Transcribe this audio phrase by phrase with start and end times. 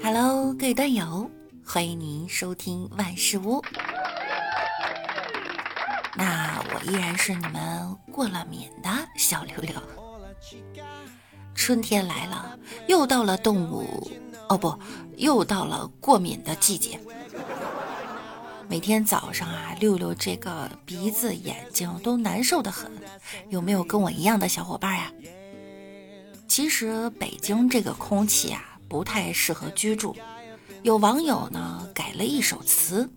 [0.00, 1.28] Hello，各位段友，
[1.66, 3.60] 欢迎您收听万事屋。
[6.16, 9.72] 那我依然是你们过了敏的小六六。
[11.56, 12.56] 春天来了，
[12.86, 14.08] 又到了动物
[14.48, 14.78] 哦不，
[15.16, 17.00] 又到了过敏的季节。
[18.68, 22.90] 每天早上啊，六六这个鼻子、眼睛都难受的很。
[23.48, 25.12] 有没有跟我一样的小伙伴呀？
[26.48, 30.16] 其实北京这个空气啊，不太适合居住。
[30.82, 33.08] 有网友呢改了一首词。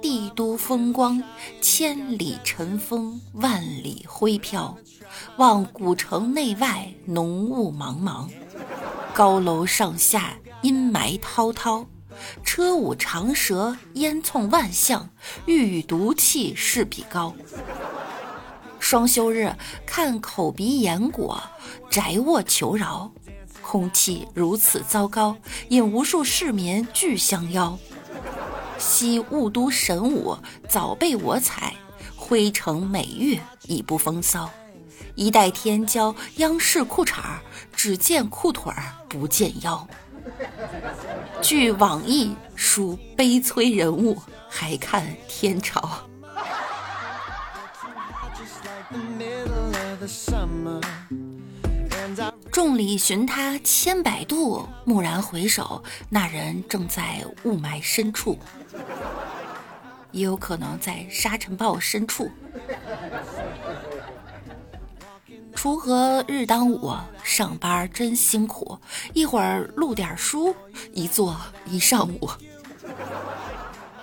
[0.00, 1.22] 帝都风光，
[1.60, 4.76] 千里尘风，万里灰飘。
[5.36, 8.28] 望古城内外，浓雾茫茫。
[9.14, 11.86] 高楼上下，阴霾滔滔。
[12.44, 15.08] 车舞长蛇，烟囱万象。
[15.46, 17.34] 欲与毒气势比高。
[18.78, 19.54] 双休日，
[19.86, 21.40] 看口鼻眼果，
[21.90, 23.10] 宅卧求饶。
[23.62, 25.36] 空气如此糟糕，
[25.68, 27.78] 引无数市民俱相邀。
[28.76, 30.36] 昔雾都神武，
[30.68, 31.72] 早被我采；
[32.16, 34.50] 灰城美玉，已不风骚。
[35.14, 37.20] 一代天骄，央视裤衩
[37.76, 39.86] 只见裤腿儿，不见腰。
[41.42, 44.16] 据网易属悲催人物，
[44.48, 46.00] 还看天朝。
[52.52, 58.38] 众里寻他千百度，蓦然回首，那人正在雾霾深处，
[60.12, 62.30] 也有可能在沙尘暴深处。
[65.62, 68.76] 锄禾日当午，上班真辛苦，
[69.14, 70.52] 一会儿录点书，
[70.92, 72.28] 一坐一上午。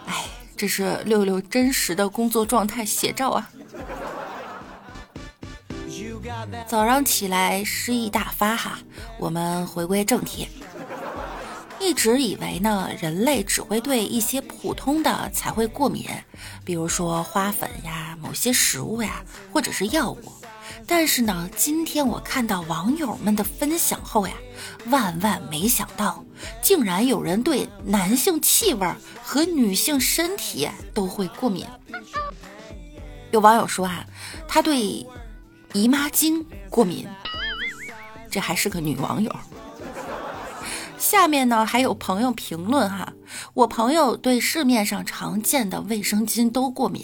[0.05, 0.23] 哎，
[0.55, 3.51] 这是六六真实的工作状态写照啊！
[6.65, 8.79] 早上起来诗意大发哈，
[9.17, 10.47] 我们回归正题。
[11.77, 16.05] 一直以为呢，人类只会对一些普通的才会过敏，
[16.63, 19.21] 比如说花粉呀、某些食物呀，
[19.51, 20.38] 或者是药物。
[20.89, 24.33] 但是呢，今天我看到网友们的分享后呀，
[24.87, 26.25] 万万没想到，
[26.63, 28.91] 竟然有人对男性气味
[29.23, 31.65] 和女性身体都会过敏。
[33.29, 34.03] 有网友说啊，
[34.47, 35.05] 他对。
[35.73, 37.07] 姨妈巾过敏，
[38.31, 39.31] 这还是个女网友。
[40.99, 43.13] 下面呢还有朋友评论哈，
[43.53, 47.03] 我朋友对市面上常见的卫生巾都过敏，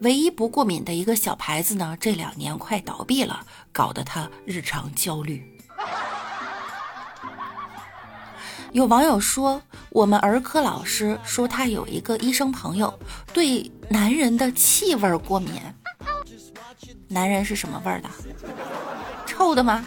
[0.00, 5.44] 唯一不过敏的一个小牌子呢，这两年快倒闭了，搞得他日常焦虑。
[8.70, 9.60] 有网友说，
[9.90, 12.98] 我们儿科老师说他有一个医生朋友
[13.34, 15.60] 对男人的气味过敏。
[17.08, 18.08] 男人是什么味儿的？
[19.26, 19.84] 臭的吗？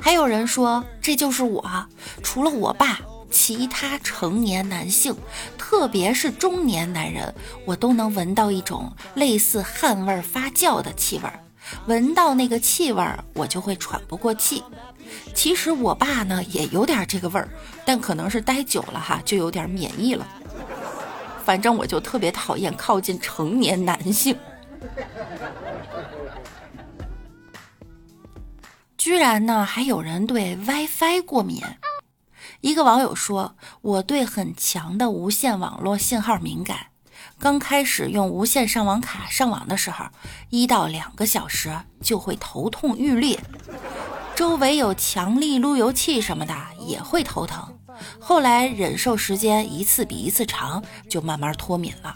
[0.00, 1.86] 还有人说这就是我，
[2.22, 3.00] 除了我爸，
[3.30, 5.14] 其他成年男性，
[5.58, 11.40] 特别是中年男人，我都能闻到一种类似汗味发酵的气味儿。
[11.86, 14.62] 闻到那个气味儿，我就会喘不过气。
[15.34, 17.48] 其实我爸呢也有点这个味儿，
[17.84, 20.26] 但可能是待久了哈，就有点免疫了。
[21.44, 24.36] 反正我就特别讨厌靠近成年男性。
[29.08, 31.62] 居然呢，还有人对 WiFi 过敏。
[32.60, 36.88] 一个网友说：“我对很强的无线网络信号敏感，
[37.38, 40.04] 刚开始用无线上网卡上网的时候，
[40.50, 43.40] 一到两个小时就会头痛欲裂，
[44.36, 46.54] 周围有强力路由器什么的
[46.86, 47.78] 也会头疼。
[48.20, 52.14] 后来忍受时间一次比一次长，就慢慢脱敏了。”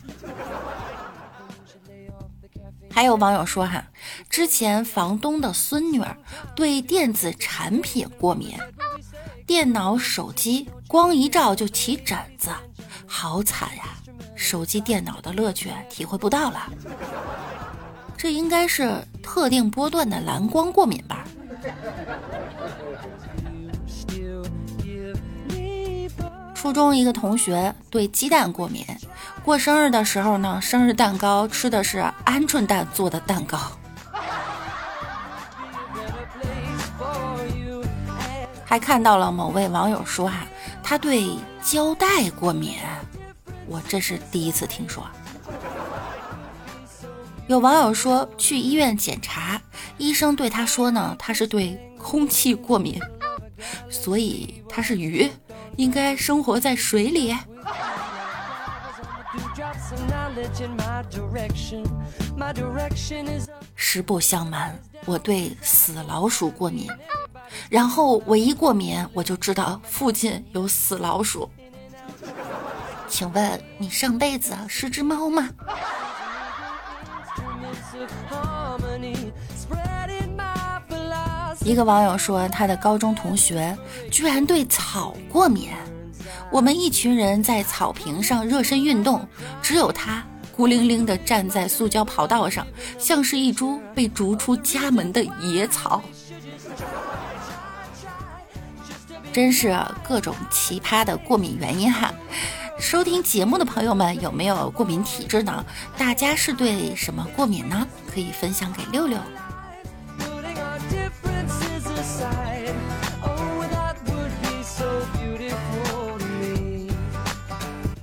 [2.92, 3.84] 还有网友说哈，
[4.28, 6.16] 之前房东的孙女儿
[6.54, 8.56] 对电子产品过敏，
[9.46, 12.50] 电脑、手机光一照就起疹子，
[13.06, 13.84] 好惨呀！
[14.36, 16.70] 手机、电脑的乐趣体会不到了，
[18.16, 18.92] 这应该是
[19.22, 21.24] 特定波段的蓝光过敏吧？
[26.54, 28.84] 初中一个同学对鸡蛋过敏。
[29.44, 33.58] 过生日的时候呢，生日蛋糕吃的是鹌鹑蛋做的蛋糕。
[38.64, 40.46] 还看到了某位网友说哈，
[40.82, 42.76] 他对胶带过敏，
[43.66, 45.04] 我这是第一次听说。
[47.48, 49.60] 有网友说去医院检查，
[49.98, 53.00] 医生对他说呢，他是对空气过敏，
[53.90, 55.28] 所以他是鱼，
[55.76, 57.36] 应该生活在水里。
[63.74, 66.88] 实不相瞒，我对死老鼠过敏。
[67.68, 71.50] 然后我一过敏，我就知道附近有死老鼠。
[73.08, 75.48] 请问你上辈子是只猫吗？
[81.64, 83.76] 一个网友说，他的高中同学
[84.10, 85.70] 居然对草过敏。
[86.50, 89.26] 我们一群人在草坪上热身运动，
[89.62, 90.22] 只有他
[90.54, 92.66] 孤零零地站在塑胶跑道上，
[92.98, 96.02] 像是一株被逐出家门的野草。
[99.32, 99.74] 真是
[100.06, 102.12] 各种奇葩的过敏原因哈！
[102.78, 105.64] 收听节目的朋友们有没有过敏体质呢？
[105.96, 107.86] 大家是对什么过敏呢？
[108.12, 109.18] 可以分享给六六。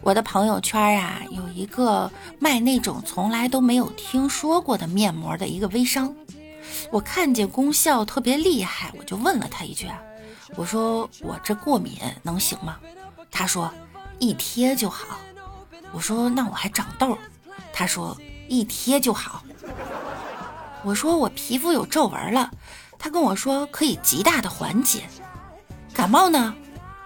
[0.02, 6.16] 我的朋友圈啊，有一个卖那种从来都没有听说过的面膜的一个微商，
[6.92, 9.88] 我看见功效特别厉害，我就问了他一句。
[10.56, 12.78] 我说我这过敏能行吗？
[13.30, 13.72] 他说
[14.20, 15.20] 一贴就好。
[15.92, 17.18] 我说那我还长痘。
[17.72, 18.18] 他说
[18.48, 19.44] 一贴就好。
[20.84, 22.50] 我说我皮肤有皱纹了。
[22.98, 25.04] 他跟我说可以极大的缓解。
[25.94, 26.56] 感冒呢，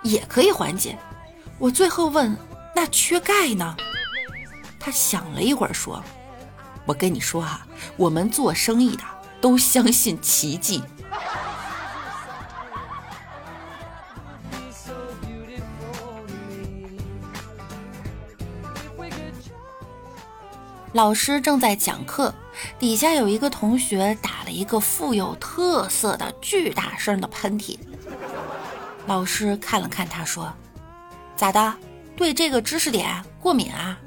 [0.03, 0.97] 也可以缓解。
[1.59, 2.35] 我最后问
[2.75, 3.75] 那缺钙呢？
[4.79, 6.03] 他想了一会儿说
[6.85, 7.65] ：“我跟你说哈，
[7.95, 9.03] 我们做生意的
[9.39, 10.83] 都相信奇迹。”
[20.91, 22.35] 老师正在讲课，
[22.77, 27.79] 底下有一个同学打了一个富有特色的巨大声的喷嚏。
[29.07, 30.53] 老师看了看他，说
[31.35, 31.73] ：“咋的？
[32.15, 33.99] 对这个知识点过敏啊？”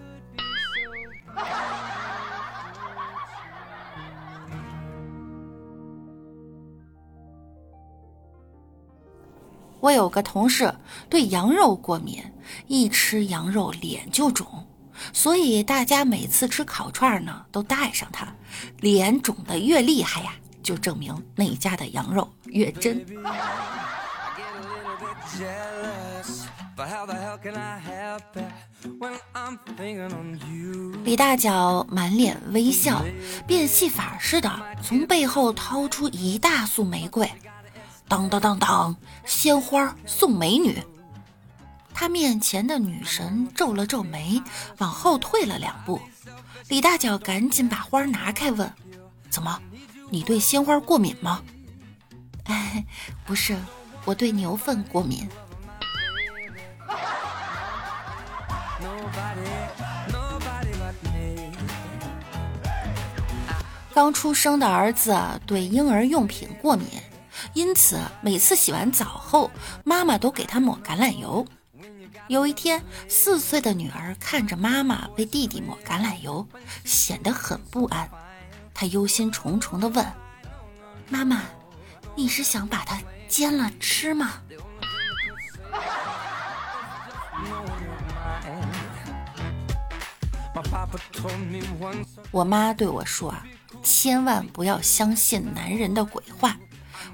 [9.80, 10.74] 我有个同事
[11.08, 12.24] 对羊肉过敏，
[12.66, 14.66] 一吃羊肉脸就肿。
[15.12, 18.26] 所以大家每次吃烤串呢，都带上它。
[18.80, 20.32] 脸肿的越厉害呀，
[20.62, 23.04] 就证明那家的羊肉越真。
[31.04, 33.04] 李大脚满脸微笑，
[33.46, 37.30] 变戏法似的从背后掏出一大束玫瑰，
[38.08, 40.82] 当当当当，鲜花送美女。
[41.94, 44.42] 他面前的女神皱了皱眉，
[44.78, 46.00] 往后退了两步。
[46.68, 48.70] 李大脚赶紧把花拿开，问
[49.30, 49.58] ：“怎么，
[50.10, 51.42] 你对鲜花过敏吗
[52.44, 52.84] ？”“哎，
[53.24, 53.56] 不是，
[54.04, 55.26] 我对牛粪过敏。”
[63.96, 66.86] 刚出生的儿子对婴儿用品过敏，
[67.54, 69.50] 因此每次洗完澡后，
[69.84, 71.46] 妈妈都给他抹橄榄油。
[72.28, 76.46] 有一天，四岁的女儿看着妈妈为弟弟抹橄榄油，
[76.84, 78.06] 显得很不安。
[78.74, 80.04] 她忧心忡忡地问
[81.08, 81.44] ：“妈妈，
[82.14, 84.42] 你是想把它煎了吃吗？”
[92.30, 93.46] 我妈对我说：“啊，
[93.82, 96.56] 千万不要相信男人的鬼话。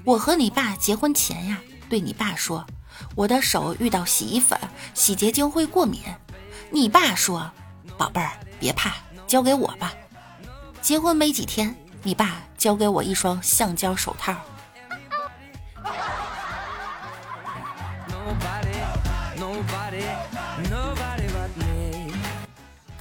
[0.03, 1.59] 我和你爸结婚前呀，
[1.89, 2.65] 对你爸说。”
[3.15, 4.57] 我的手遇到洗衣粉、
[4.93, 6.01] 洗洁精会过敏。
[6.69, 7.51] 你爸说
[7.97, 8.93] ：“宝贝儿，别怕，
[9.27, 9.93] 交给我吧。”
[10.79, 14.35] 结婚没几天，你爸交给我一双橡胶手套。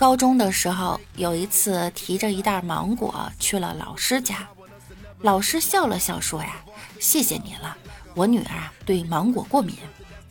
[0.02, 4.48] 高中的时候，有一次提着一袋芒果去了老师家，
[5.20, 6.56] 老师笑了笑说：“呀，
[6.98, 7.76] 谢谢你了。”
[8.16, 9.76] 我女儿啊，对芒果过敏，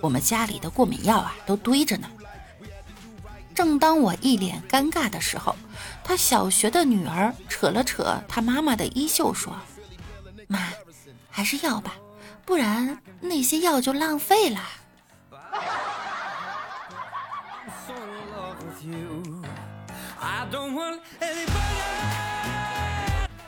[0.02, 2.12] 我们家里的过敏药啊都堆着呢。
[3.56, 5.56] 正当我一脸尴尬的时候，
[6.04, 9.56] 他小学的女儿扯了扯他妈妈的衣袖，说
[10.48, 10.68] ：“妈，
[11.30, 11.96] 还是要吧，
[12.44, 14.60] 不然那些药就浪费了。”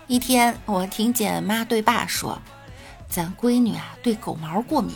[0.08, 2.40] 一天，我听见妈对爸说。
[3.10, 4.96] 咱闺女啊，对狗毛过敏，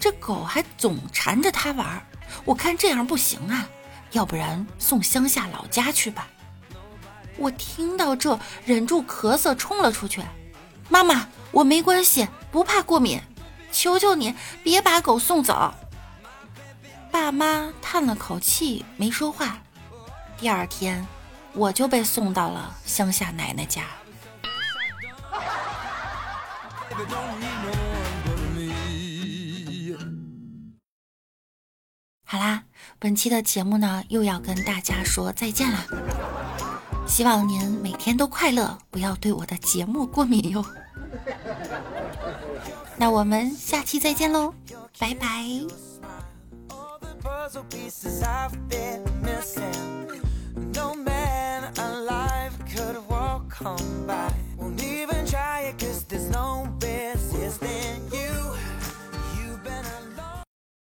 [0.00, 2.06] 这狗还总缠着她玩。
[2.44, 3.68] 我看这样不行啊，
[4.12, 6.28] 要不然送乡下老家去吧。
[7.36, 10.22] 我听到这，忍住咳嗽冲了出去。
[10.88, 13.20] 妈妈，我没关系，不怕过敏，
[13.70, 15.74] 求求你别把狗送走。
[17.10, 19.58] 爸妈叹了口气，没说话。
[20.36, 21.06] 第二天，
[21.52, 23.82] 我就被送到了乡下奶奶家。
[32.24, 32.64] 好啦，
[32.98, 35.84] 本期的节目呢又要跟大家说再见啦。
[37.06, 40.64] 希望您每天都快乐，不要对我的节目过敏哟。
[42.96, 44.52] 那我们下期再见喽，
[44.98, 45.87] 拜拜。
[47.48, 49.97] puzzle pieces I've been missing.